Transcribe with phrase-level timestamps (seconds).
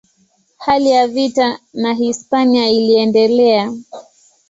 [0.57, 3.73] Hali ya vita na Hispania iliendelea.